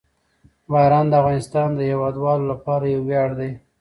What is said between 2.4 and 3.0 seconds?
لپاره